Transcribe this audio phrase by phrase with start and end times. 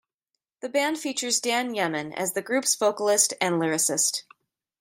[0.61, 4.23] The band features Dan Yemin as the group's vocalist and lyricist.